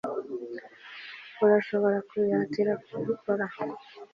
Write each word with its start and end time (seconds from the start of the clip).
urashobora 1.43 1.97
kubihatira 2.09 2.73
kubikora 2.89 3.45